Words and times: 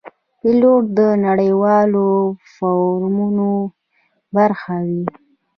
پیلوټ 0.39 0.83
د 0.97 0.99
نړیوالو 1.25 2.07
فورمونو 2.53 3.49
برخه 4.35 4.75
وي. 4.87 5.03